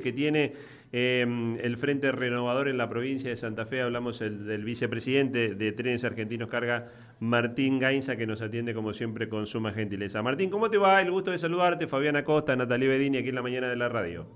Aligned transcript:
que 0.00 0.12
tiene 0.12 0.54
em, 0.92 1.58
el 1.60 1.76
Frente 1.76 2.12
Renovador 2.12 2.68
en 2.68 2.78
la 2.78 2.88
provincia 2.88 3.30
de 3.30 3.36
Santa 3.36 3.66
Fe. 3.66 3.80
Hablamos 3.80 4.18
del 4.20 4.64
vicepresidente 4.64 5.54
de 5.54 5.72
Trenes 5.72 6.04
Argentinos 6.04 6.48
Carga, 6.48 6.90
Martín 7.20 7.78
Gainza, 7.78 8.16
que 8.16 8.26
nos 8.26 8.42
atiende 8.42 8.74
como 8.74 8.92
siempre 8.92 9.28
con 9.28 9.46
suma 9.46 9.72
gentileza. 9.72 10.22
Martín, 10.22 10.50
¿cómo 10.50 10.70
te 10.70 10.78
va? 10.78 11.00
El 11.00 11.10
gusto 11.10 11.30
de 11.30 11.38
saludarte. 11.38 11.86
Fabiana 11.86 12.24
Costa, 12.24 12.56
Natalia 12.56 12.88
Bedini, 12.88 13.18
aquí 13.18 13.28
en 13.28 13.34
la 13.34 13.42
mañana 13.42 13.68
de 13.68 13.76
la 13.76 13.88
radio. 13.88 14.26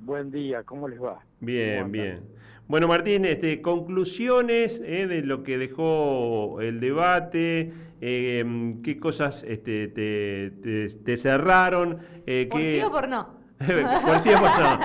Buen 0.00 0.30
día, 0.30 0.62
¿cómo 0.62 0.88
les 0.88 1.02
va? 1.02 1.18
Bien, 1.40 1.90
bien. 1.90 2.20
Bueno, 2.68 2.86
Martín, 2.86 3.24
este, 3.24 3.62
conclusiones 3.62 4.82
eh, 4.84 5.06
de 5.06 5.22
lo 5.22 5.42
que 5.42 5.56
dejó 5.56 6.60
el 6.60 6.80
debate, 6.80 7.72
em, 8.02 8.82
qué 8.82 8.98
cosas 8.98 9.42
este, 9.42 9.88
te, 9.88 11.16
cerraron. 11.16 11.98
Eh, 12.26 12.46
¿Por 12.50 12.60
sí 12.60 12.80
o 12.82 12.90
por 12.90 13.08
no? 13.08 13.37
por 14.06 14.20
sí 14.20 14.30
o 14.30 14.38
por 14.38 14.50
no. 14.60 14.80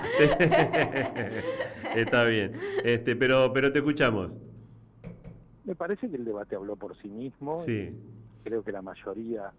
Está 1.96 2.26
bien, 2.26 2.54
este, 2.84 3.16
pero, 3.16 3.52
pero 3.54 3.72
te 3.72 3.80
escuchamos. 3.80 4.32
Me 5.66 5.76
parece 5.76 6.10
que 6.10 6.16
el 6.16 6.26
debate 6.26 6.56
habló 6.56 6.76
por 6.76 6.98
sí 6.98 7.08
mismo. 7.10 7.62
Sí. 7.62 7.96
creo 8.44 8.64
que 8.64 8.72
la 8.72 8.82
mayoría 8.82 9.52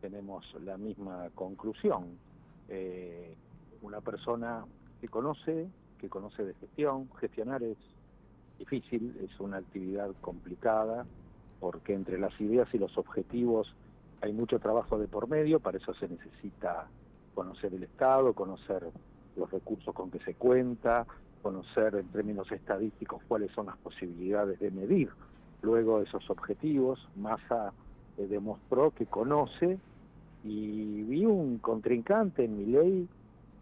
tenemos 0.00 0.44
la 0.64 0.76
misma 0.76 1.30
conclusión. 1.34 2.18
Eh, 2.68 3.34
una 3.82 4.00
persona 4.00 4.64
que 5.00 5.08
conoce 5.08 5.68
que 5.98 6.08
conoce 6.08 6.44
de 6.44 6.54
gestión. 6.54 7.08
Gestionar 7.20 7.62
es 7.62 7.76
difícil, 8.58 9.16
es 9.22 9.38
una 9.40 9.58
actividad 9.58 10.10
complicada, 10.20 11.06
porque 11.60 11.94
entre 11.94 12.18
las 12.18 12.38
ideas 12.40 12.68
y 12.72 12.78
los 12.78 12.96
objetivos 12.98 13.74
hay 14.20 14.32
mucho 14.32 14.58
trabajo 14.58 14.98
de 14.98 15.08
por 15.08 15.28
medio, 15.28 15.60
para 15.60 15.78
eso 15.78 15.92
se 15.94 16.08
necesita 16.08 16.86
conocer 17.36 17.72
el 17.74 17.84
Estado, 17.84 18.32
conocer 18.32 18.82
los 19.36 19.50
recursos 19.50 19.94
con 19.94 20.10
que 20.10 20.18
se 20.20 20.34
cuenta, 20.34 21.06
conocer 21.42 21.94
en 21.94 22.08
términos 22.08 22.50
estadísticos 22.50 23.22
cuáles 23.28 23.52
son 23.52 23.66
las 23.66 23.76
posibilidades 23.76 24.58
de 24.58 24.70
medir 24.72 25.10
luego 25.62 26.00
esos 26.00 26.28
objetivos. 26.30 27.06
Massa 27.14 27.72
eh, 28.16 28.26
demostró 28.26 28.90
que 28.90 29.06
conoce 29.06 29.78
y 30.42 31.02
vi 31.02 31.26
un 31.26 31.58
contrincante 31.58 32.44
en 32.44 32.56
mi 32.56 32.66
ley 32.66 33.08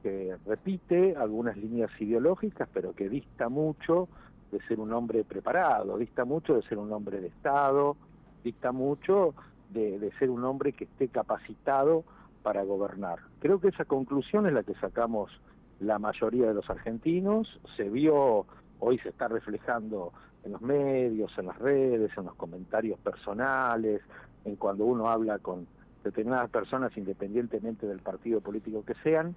que 0.03 0.37
repite 0.47 1.17
algunas 1.17 1.57
líneas 1.57 1.91
ideológicas, 1.99 2.69
pero 2.73 2.95
que 2.95 3.09
dista 3.09 3.49
mucho 3.49 4.09
de 4.53 4.61
ser 4.69 4.79
un 4.79 4.93
hombre 4.93 5.25
preparado, 5.25 5.99
dista 5.99 6.25
mucho 6.25 6.55
de 6.55 6.63
ser 6.63 6.79
un 6.79 6.93
hombre 6.93 7.21
de 7.21 7.29
Estado, 7.29 7.97
dista 8.45 8.71
mucho 8.71 9.35
de, 9.71 10.13
ser 10.19 10.31
un 10.31 10.45
hombre 10.45 10.73
que 10.73 10.85
esté 10.85 11.09
capacitado 11.09 12.05
para 12.45 12.63
gobernar. 12.63 13.21
Creo 13.41 13.59
que 13.59 13.69
esa 13.69 13.87
conclusión 13.87 14.47
es 14.47 14.53
la 14.53 14.63
que 14.63 14.75
sacamos 14.75 15.31
la 15.81 15.99
mayoría 15.99 16.47
de 16.47 16.55
los 16.55 16.69
argentinos, 16.69 17.49
se 17.75 17.89
vio, 17.89 18.45
hoy 18.79 18.99
se 18.99 19.09
está 19.09 19.29
reflejando 19.29 20.13
en 20.45 20.53
los 20.53 20.61
medios, 20.61 21.33
en 21.39 21.47
las 21.47 21.59
redes, 21.59 22.13
en 22.19 22.27
los 22.27 22.35
comentarios 22.35 23.01
personales, 23.01 24.03
en 24.45 24.57
cuando 24.57 24.85
uno 24.85 25.09
habla 25.09 25.39
con 25.39 25.67
determinadas 26.05 26.51
personas 26.51 26.95
independientemente 26.99 27.87
del 27.87 28.01
partido 28.01 28.43
político 28.43 28.85
que 28.85 28.95
sean, 29.03 29.35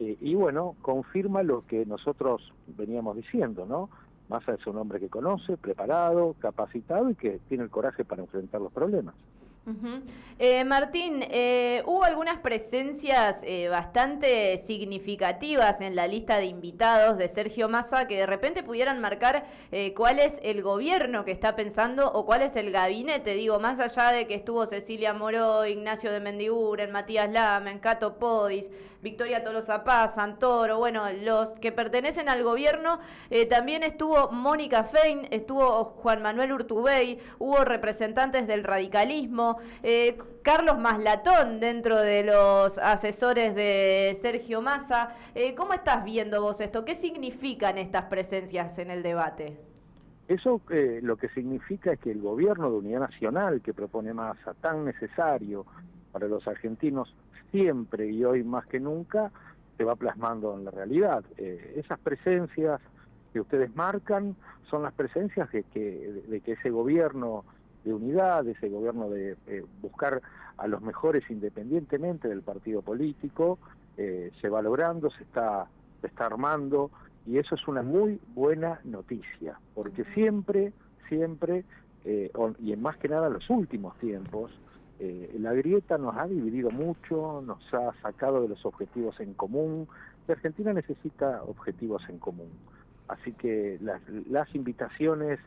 eh, 0.00 0.16
y 0.18 0.34
bueno, 0.34 0.74
confirma 0.80 1.42
lo 1.42 1.66
que 1.66 1.84
nosotros 1.84 2.54
veníamos 2.66 3.14
diciendo, 3.14 3.66
¿no? 3.66 3.90
Massa 4.30 4.54
es 4.54 4.66
un 4.66 4.78
hombre 4.78 5.00
que 5.00 5.10
conoce, 5.10 5.58
preparado, 5.58 6.34
capacitado 6.38 7.10
y 7.10 7.14
que 7.14 7.40
tiene 7.48 7.64
el 7.64 7.70
coraje 7.70 8.06
para 8.06 8.22
enfrentar 8.22 8.62
los 8.62 8.72
problemas. 8.72 9.14
Eh, 10.40 10.62
Martín, 10.62 11.24
eh, 11.30 11.82
hubo 11.84 12.04
algunas 12.04 12.38
presencias 12.38 13.40
eh, 13.42 13.68
bastante 13.68 14.58
significativas 14.58 15.80
en 15.80 15.96
la 15.96 16.06
lista 16.06 16.36
de 16.36 16.46
invitados 16.46 17.18
de 17.18 17.28
Sergio 17.28 17.68
Massa 17.68 18.06
que 18.06 18.18
de 18.18 18.26
repente 18.26 18.62
pudieran 18.62 19.00
marcar 19.00 19.46
cuál 19.96 20.20
es 20.20 20.38
el 20.42 20.62
gobierno 20.62 21.24
que 21.24 21.32
está 21.32 21.56
pensando 21.56 22.10
o 22.12 22.24
cuál 22.24 22.42
es 22.42 22.54
el 22.56 22.70
gabinete. 22.70 23.34
Digo, 23.34 23.58
más 23.58 23.80
allá 23.80 24.12
de 24.12 24.26
que 24.26 24.34
estuvo 24.34 24.64
Cecilia 24.66 25.12
Moró, 25.12 25.66
Ignacio 25.66 26.12
de 26.12 26.20
Mendiguren, 26.20 26.92
Matías 26.92 27.30
Lama, 27.30 27.80
Cato 27.80 28.18
Podis, 28.18 28.64
Victoria 29.02 29.44
Tolosa 29.44 29.84
Paz, 29.84 30.14
Santoro, 30.14 30.78
bueno, 30.78 31.04
los 31.12 31.50
que 31.60 31.70
pertenecen 31.70 32.28
al 32.28 32.42
gobierno, 32.42 32.98
también 33.50 33.82
estuvo 33.82 34.30
Mónica 34.30 34.84
Fein, 34.84 35.28
estuvo 35.30 35.84
Juan 35.84 36.22
Manuel 36.22 36.52
Urtubey, 36.52 37.18
hubo 37.38 37.64
representantes 37.64 38.46
del 38.46 38.64
radicalismo. 38.64 39.57
Eh, 39.82 40.18
Carlos 40.42 40.78
Maslatón 40.78 41.60
dentro 41.60 41.98
de 41.98 42.24
los 42.24 42.78
asesores 42.78 43.54
de 43.54 44.16
Sergio 44.20 44.60
Massa. 44.60 45.14
Eh, 45.34 45.54
¿Cómo 45.54 45.74
estás 45.74 46.04
viendo 46.04 46.42
vos 46.42 46.60
esto? 46.60 46.84
¿Qué 46.84 46.94
significan 46.94 47.78
estas 47.78 48.04
presencias 48.04 48.78
en 48.78 48.90
el 48.90 49.02
debate? 49.02 49.56
Eso 50.26 50.60
eh, 50.70 51.00
lo 51.02 51.16
que 51.16 51.28
significa 51.30 51.92
es 51.92 52.00
que 52.00 52.10
el 52.10 52.20
gobierno 52.20 52.70
de 52.70 52.78
unidad 52.78 53.00
nacional 53.00 53.62
que 53.62 53.72
propone 53.72 54.12
Massa, 54.12 54.54
tan 54.54 54.84
necesario 54.84 55.64
para 56.12 56.28
los 56.28 56.46
argentinos 56.46 57.14
siempre 57.50 58.08
y 58.08 58.24
hoy 58.24 58.44
más 58.44 58.66
que 58.66 58.78
nunca, 58.78 59.30
se 59.76 59.84
va 59.84 59.96
plasmando 59.96 60.54
en 60.54 60.64
la 60.64 60.70
realidad. 60.70 61.24
esas 61.36 61.98
presencias 62.00 62.80
que 63.32 63.40
ustedes 63.40 63.74
marcan 63.74 64.36
son 64.68 64.82
las 64.82 64.92
presencias 64.92 65.50
de 65.52 65.62
que, 65.64 66.22
de 66.28 66.40
que 66.40 66.52
ese 66.52 66.70
gobierno 66.70 67.44
de 67.84 67.94
unidad, 67.94 68.44
de 68.44 68.52
ese 68.52 68.68
gobierno 68.68 69.08
de 69.10 69.36
eh, 69.46 69.64
buscar 69.80 70.20
a 70.56 70.66
los 70.66 70.82
mejores 70.82 71.24
independientemente 71.30 72.28
del 72.28 72.42
partido 72.42 72.82
político, 72.82 73.58
eh, 73.96 74.30
se 74.40 74.48
va 74.48 74.62
logrando, 74.62 75.10
se 75.10 75.22
está, 75.22 75.66
se 76.00 76.08
está 76.08 76.26
armando 76.26 76.90
y 77.26 77.38
eso 77.38 77.54
es 77.54 77.68
una 77.68 77.82
muy 77.82 78.20
buena 78.34 78.80
noticia, 78.84 79.58
porque 79.74 80.04
siempre, 80.14 80.72
siempre, 81.08 81.64
eh, 82.04 82.30
y 82.60 82.72
en 82.72 82.82
más 82.82 82.96
que 82.96 83.08
nada 83.08 83.28
en 83.28 83.34
los 83.34 83.48
últimos 83.50 83.96
tiempos, 83.98 84.50
la 85.00 85.52
grieta 85.52 85.96
nos 85.96 86.16
ha 86.16 86.26
dividido 86.26 86.72
mucho, 86.72 87.40
nos 87.46 87.62
ha 87.72 87.92
sacado 88.02 88.42
de 88.42 88.48
los 88.48 88.66
objetivos 88.66 89.20
en 89.20 89.32
común. 89.34 89.86
La 90.26 90.34
Argentina 90.34 90.72
necesita 90.72 91.44
objetivos 91.44 92.02
en 92.08 92.18
común. 92.18 92.50
Así 93.06 93.32
que 93.34 93.78
las, 93.80 94.02
las 94.28 94.52
invitaciones 94.56 95.38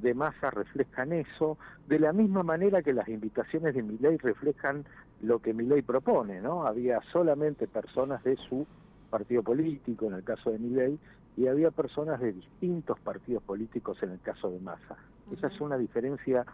de 0.00 0.14
masa 0.14 0.50
reflejan 0.50 1.12
eso, 1.12 1.58
de 1.86 1.98
la 1.98 2.12
misma 2.12 2.42
manera 2.42 2.82
que 2.82 2.92
las 2.92 3.08
invitaciones 3.08 3.74
de 3.74 3.82
Milei 3.82 4.16
reflejan 4.18 4.84
lo 5.22 5.40
que 5.40 5.52
Milei 5.52 5.82
propone, 5.82 6.40
¿no? 6.40 6.66
Había 6.66 7.00
solamente 7.12 7.66
personas 7.66 8.22
de 8.24 8.36
su 8.36 8.66
partido 9.10 9.42
político, 9.42 10.06
en 10.06 10.14
el 10.14 10.24
caso 10.24 10.50
de 10.50 10.58
Milei, 10.58 10.98
y 11.36 11.46
había 11.46 11.70
personas 11.70 12.20
de 12.20 12.32
distintos 12.32 12.98
partidos 13.00 13.42
políticos 13.42 14.02
en 14.02 14.10
el 14.10 14.20
caso 14.20 14.50
de 14.50 14.60
Massa. 14.60 14.96
Esa 15.32 15.48
es 15.48 15.60
una 15.60 15.76
diferencia 15.76 16.44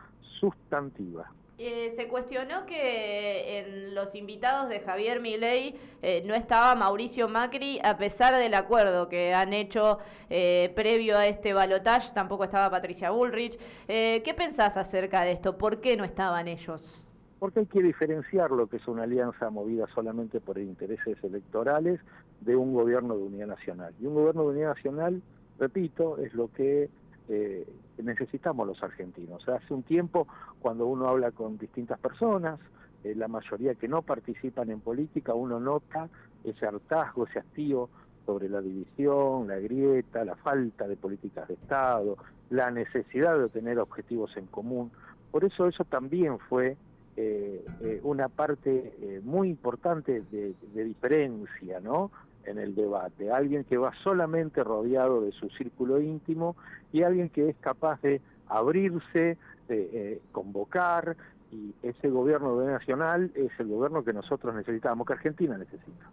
sustantiva. 0.40 1.30
Eh, 1.56 1.92
se 1.94 2.08
cuestionó 2.08 2.66
que 2.66 3.60
en 3.60 3.94
los 3.94 4.12
invitados 4.16 4.68
de 4.68 4.80
Javier 4.80 5.20
Milei 5.20 5.76
eh, 6.02 6.24
no 6.26 6.34
estaba 6.34 6.74
Mauricio 6.74 7.28
Macri, 7.28 7.78
a 7.84 7.96
pesar 7.96 8.34
del 8.34 8.54
acuerdo 8.54 9.08
que 9.08 9.32
han 9.32 9.52
hecho 9.52 9.98
eh, 10.30 10.72
previo 10.74 11.16
a 11.16 11.28
este 11.28 11.52
balotaje, 11.52 12.12
tampoco 12.12 12.42
estaba 12.42 12.70
Patricia 12.70 13.10
Bullrich. 13.10 13.56
¿Qué 13.86 14.34
pensás 14.36 14.76
acerca 14.76 15.22
de 15.22 15.32
esto? 15.32 15.56
¿Por 15.56 15.80
qué 15.80 15.96
no 15.96 16.02
estaban 16.02 16.48
ellos? 16.48 17.06
Porque 17.38 17.60
hay 17.60 17.66
que 17.66 17.82
diferenciar 17.82 18.50
lo 18.50 18.66
que 18.66 18.78
es 18.78 18.88
una 18.88 19.04
alianza 19.04 19.48
movida 19.50 19.86
solamente 19.94 20.40
por 20.40 20.58
intereses 20.58 21.22
electorales 21.22 22.00
de 22.40 22.56
un 22.56 22.74
gobierno 22.74 23.16
de 23.16 23.22
unidad 23.22 23.46
nacional. 23.46 23.94
Y 24.00 24.06
un 24.06 24.14
gobierno 24.14 24.42
de 24.42 24.48
unidad 24.48 24.74
nacional, 24.74 25.22
repito, 25.58 26.18
es 26.18 26.34
lo 26.34 26.50
que 26.52 26.90
eh, 27.28 27.66
necesitamos 28.02 28.66
los 28.66 28.82
argentinos. 28.82 29.48
Hace 29.48 29.72
un 29.72 29.82
tiempo, 29.82 30.26
cuando 30.60 30.86
uno 30.86 31.08
habla 31.08 31.30
con 31.30 31.56
distintas 31.56 31.98
personas, 31.98 32.60
eh, 33.02 33.14
la 33.14 33.28
mayoría 33.28 33.74
que 33.74 33.88
no 33.88 34.02
participan 34.02 34.70
en 34.70 34.80
política, 34.80 35.34
uno 35.34 35.58
nota 35.58 36.08
ese 36.42 36.66
hartazgo, 36.66 37.26
ese 37.26 37.38
hastío 37.38 37.88
sobre 38.26 38.48
la 38.48 38.60
división, 38.60 39.48
la 39.48 39.58
grieta, 39.58 40.24
la 40.24 40.36
falta 40.36 40.86
de 40.86 40.96
políticas 40.96 41.48
de 41.48 41.54
Estado, 41.54 42.16
la 42.50 42.70
necesidad 42.70 43.38
de 43.38 43.48
tener 43.48 43.78
objetivos 43.78 44.36
en 44.36 44.46
común. 44.46 44.90
Por 45.30 45.44
eso 45.44 45.66
eso 45.66 45.84
también 45.84 46.38
fue 46.38 46.76
eh, 47.16 47.64
una 48.02 48.28
parte 48.28 49.20
muy 49.22 49.48
importante 49.50 50.22
de, 50.30 50.54
de 50.74 50.84
diferencia, 50.84 51.80
¿no? 51.80 52.10
En 52.46 52.58
el 52.58 52.74
debate, 52.74 53.30
alguien 53.30 53.64
que 53.64 53.76
va 53.76 53.92
solamente 54.02 54.62
rodeado 54.62 55.20
de 55.20 55.32
su 55.32 55.48
círculo 55.50 56.00
íntimo 56.00 56.56
y 56.92 57.02
alguien 57.02 57.28
que 57.28 57.50
es 57.50 57.56
capaz 57.56 58.00
de 58.02 58.20
abrirse, 58.48 59.38
de 59.68 59.90
eh, 59.92 60.20
convocar 60.32 61.16
y 61.50 61.74
ese 61.82 62.08
gobierno 62.08 62.60
nacional 62.62 63.30
es 63.34 63.50
el 63.58 63.68
gobierno 63.68 64.04
que 64.04 64.12
nosotros 64.12 64.54
necesitamos, 64.54 65.06
que 65.06 65.12
Argentina 65.12 65.56
necesita. 65.56 66.10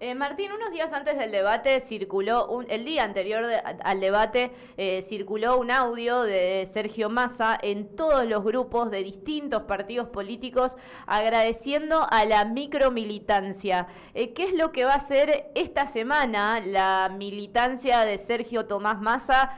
Eh, 0.00 0.14
Martín, 0.14 0.52
unos 0.52 0.70
días 0.70 0.92
antes 0.92 1.18
del 1.18 1.32
debate 1.32 1.80
circuló, 1.80 2.62
el 2.68 2.84
día 2.84 3.02
anterior 3.02 3.44
al 3.82 4.00
debate 4.00 4.52
eh, 4.76 5.02
circuló 5.02 5.58
un 5.58 5.70
audio 5.72 6.22
de 6.22 6.68
Sergio 6.72 7.10
Massa 7.10 7.58
en 7.60 7.96
todos 7.96 8.24
los 8.26 8.44
grupos 8.44 8.90
de 8.90 9.02
distintos 9.02 9.62
partidos 9.62 10.08
políticos 10.08 10.76
agradeciendo 11.06 12.06
a 12.10 12.24
la 12.26 12.44
micromilitancia. 12.44 13.88
Eh, 14.14 14.32
¿Qué 14.34 14.44
es 14.44 14.54
lo 14.54 14.70
que 14.70 14.84
va 14.84 14.92
a 14.92 14.96
hacer 14.98 15.50
esta 15.56 15.88
semana 15.88 16.60
la 16.60 17.12
militancia 17.16 18.04
de 18.04 18.18
Sergio 18.18 18.66
Tomás 18.66 19.00
Massa 19.00 19.52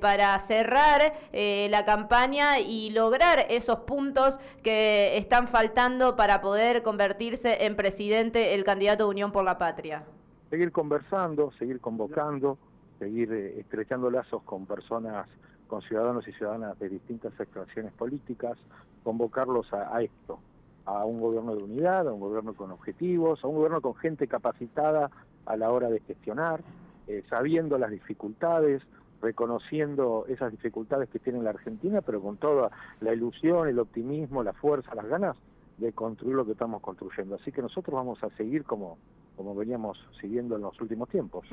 para 0.00 0.38
cerrar 0.38 1.12
la 1.32 1.84
campaña 1.84 2.58
y 2.58 2.90
lograr 2.90 3.46
esos 3.50 3.80
puntos 3.80 4.38
que 4.62 5.16
están 5.18 5.48
faltando 5.48 6.16
para 6.16 6.40
poder 6.40 6.82
convertirse 6.82 7.64
en 7.64 7.76
presidente 7.76 8.54
el 8.54 8.64
candidato 8.64 9.04
de 9.04 9.10
Unión 9.10 9.32
por 9.32 9.44
la 9.44 9.58
Patria? 9.58 10.04
Seguir 10.50 10.72
conversando, 10.72 11.52
seguir 11.58 11.80
convocando, 11.80 12.58
seguir 12.98 13.32
eh, 13.32 13.60
estrechando 13.60 14.10
lazos 14.10 14.42
con 14.42 14.66
personas, 14.66 15.26
con 15.66 15.82
ciudadanos 15.82 16.26
y 16.28 16.32
ciudadanas 16.32 16.78
de 16.78 16.88
distintas 16.88 17.32
extracciones 17.38 17.92
políticas, 17.92 18.56
convocarlos 19.02 19.72
a, 19.72 20.00
esto, 20.02 20.38
a 20.84 21.04
un 21.04 21.20
gobierno 21.20 21.54
de 21.54 21.62
unidad, 21.62 22.08
a 22.08 22.12
un 22.12 22.20
gobierno 22.20 22.54
con 22.54 22.70
objetivos, 22.70 23.42
a 23.42 23.48
un 23.48 23.56
gobierno 23.56 23.80
con 23.80 23.94
gente 23.96 24.26
capacitada 24.26 25.10
a 25.44 25.56
la 25.56 25.70
hora 25.70 25.88
de 25.88 26.00
gestionar, 26.00 26.60
eh, 27.06 27.22
sabiendo 27.28 27.78
las 27.78 27.90
dificultades, 27.90 28.82
reconociendo 29.20 30.24
esas 30.28 30.52
dificultades 30.52 31.08
que 31.08 31.18
tiene 31.18 31.42
la 31.42 31.50
Argentina, 31.50 32.02
pero 32.02 32.20
con 32.20 32.36
toda 32.36 32.70
la 33.00 33.12
ilusión, 33.12 33.68
el 33.68 33.78
optimismo, 33.78 34.42
la 34.42 34.52
fuerza, 34.52 34.94
las 34.94 35.06
ganas 35.06 35.36
de 35.78 35.92
construir 35.92 36.36
lo 36.36 36.44
que 36.44 36.52
estamos 36.52 36.80
construyendo. 36.82 37.36
Así 37.36 37.52
que 37.52 37.62
nosotros 37.62 37.94
vamos 37.94 38.22
a 38.22 38.30
seguir 38.36 38.64
como 38.64 38.98
como 39.36 39.54
veníamos 39.54 39.98
siguiendo 40.20 40.56
en 40.56 40.62
los 40.62 40.80
últimos 40.80 41.08
tiempos. 41.08 41.46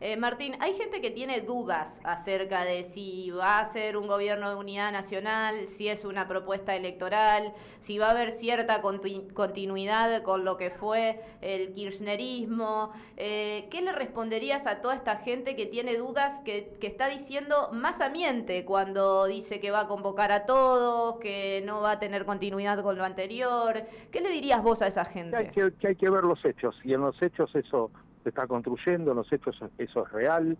Eh, 0.00 0.16
Martín, 0.16 0.56
hay 0.60 0.74
gente 0.74 1.00
que 1.00 1.10
tiene 1.10 1.40
dudas 1.40 1.98
acerca 2.02 2.64
de 2.64 2.84
si 2.84 3.30
va 3.30 3.60
a 3.60 3.66
ser 3.66 3.96
un 3.96 4.08
gobierno 4.08 4.50
de 4.50 4.56
unidad 4.56 4.92
nacional, 4.92 5.68
si 5.68 5.88
es 5.88 6.04
una 6.04 6.26
propuesta 6.26 6.74
electoral, 6.74 7.52
si 7.80 7.98
va 7.98 8.08
a 8.08 8.10
haber 8.10 8.32
cierta 8.32 8.82
continuidad 8.82 10.22
con 10.22 10.44
lo 10.44 10.56
que 10.56 10.70
fue 10.70 11.20
el 11.40 11.72
kirchnerismo. 11.72 12.92
Eh, 13.16 13.68
¿Qué 13.70 13.80
le 13.80 13.92
responderías 13.92 14.66
a 14.66 14.80
toda 14.80 14.94
esta 14.94 15.16
gente 15.16 15.54
que 15.54 15.66
tiene 15.66 15.96
dudas, 15.96 16.40
que, 16.44 16.76
que 16.80 16.86
está 16.88 17.08
diciendo 17.08 17.70
más 17.72 18.00
ambiente 18.00 18.64
cuando 18.64 19.26
dice 19.26 19.60
que 19.60 19.70
va 19.70 19.80
a 19.80 19.86
convocar 19.86 20.32
a 20.32 20.46
todos, 20.46 21.20
que 21.20 21.62
no 21.64 21.80
va 21.80 21.92
a 21.92 21.98
tener 21.98 22.24
continuidad 22.24 22.82
con 22.82 22.98
lo 22.98 23.04
anterior? 23.04 23.82
¿Qué 24.10 24.20
le 24.20 24.30
dirías 24.30 24.62
vos 24.62 24.82
a 24.82 24.88
esa 24.88 25.04
gente? 25.04 25.36
hay 25.36 25.48
que, 25.50 25.72
que, 25.78 25.88
hay 25.88 25.96
que 25.96 26.10
ver 26.10 26.24
los 26.24 26.44
hechos 26.44 26.74
y 26.84 26.92
en 26.92 27.00
hechos 27.22 27.54
eso 27.54 27.90
se 28.22 28.28
está 28.30 28.46
construyendo, 28.46 29.12
en 29.12 29.18
los 29.18 29.32
hechos 29.32 29.58
eso 29.78 30.06
es 30.06 30.12
real, 30.12 30.58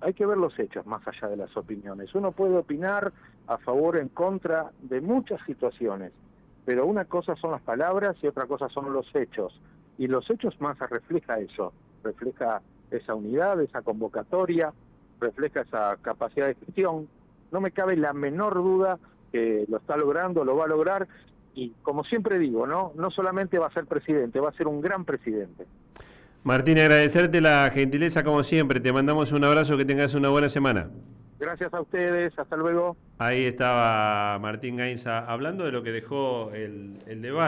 hay 0.00 0.14
que 0.14 0.26
ver 0.26 0.38
los 0.38 0.58
hechos 0.58 0.86
más 0.86 1.06
allá 1.06 1.28
de 1.28 1.36
las 1.36 1.56
opiniones. 1.56 2.14
Uno 2.14 2.32
puede 2.32 2.56
opinar 2.56 3.12
a 3.46 3.58
favor 3.58 3.96
o 3.96 3.98
en 4.00 4.08
contra 4.08 4.70
de 4.80 5.00
muchas 5.00 5.40
situaciones, 5.44 6.12
pero 6.64 6.86
una 6.86 7.04
cosa 7.04 7.36
son 7.36 7.50
las 7.50 7.62
palabras 7.62 8.16
y 8.22 8.26
otra 8.26 8.46
cosa 8.46 8.68
son 8.68 8.92
los 8.92 9.12
hechos. 9.14 9.60
Y 9.98 10.06
los 10.08 10.28
hechos 10.30 10.60
más 10.60 10.78
refleja 10.78 11.38
eso, 11.38 11.72
refleja 12.02 12.60
esa 12.90 13.14
unidad, 13.14 13.60
esa 13.60 13.82
convocatoria, 13.82 14.72
refleja 15.20 15.62
esa 15.62 15.96
capacidad 16.02 16.46
de 16.46 16.54
gestión. 16.54 17.08
No 17.50 17.60
me 17.60 17.70
cabe 17.70 17.96
la 17.96 18.12
menor 18.12 18.54
duda 18.54 18.98
que 19.32 19.64
lo 19.68 19.78
está 19.78 19.96
logrando, 19.96 20.44
lo 20.44 20.56
va 20.56 20.64
a 20.64 20.68
lograr 20.68 21.08
y 21.56 21.72
como 21.82 22.04
siempre 22.04 22.38
digo, 22.38 22.66
¿no? 22.66 22.92
No 22.94 23.10
solamente 23.10 23.58
va 23.58 23.66
a 23.66 23.72
ser 23.72 23.86
presidente, 23.86 24.38
va 24.38 24.50
a 24.50 24.52
ser 24.52 24.68
un 24.68 24.80
gran 24.82 25.04
presidente. 25.04 25.64
Martín, 26.44 26.78
agradecerte 26.78 27.40
la 27.40 27.68
gentileza 27.74 28.22
como 28.22 28.44
siempre. 28.44 28.78
Te 28.78 28.92
mandamos 28.92 29.32
un 29.32 29.42
abrazo, 29.42 29.76
que 29.76 29.84
tengas 29.84 30.14
una 30.14 30.28
buena 30.28 30.48
semana. 30.48 30.90
Gracias 31.40 31.74
a 31.74 31.80
ustedes, 31.80 32.38
hasta 32.38 32.56
luego. 32.56 32.96
Ahí 33.18 33.44
estaba 33.44 34.38
Martín 34.38 34.76
Gainza 34.76 35.18
hablando 35.18 35.64
de 35.64 35.72
lo 35.72 35.82
que 35.82 35.92
dejó 35.92 36.52
el, 36.52 36.98
el 37.06 37.20
debate. 37.20 37.44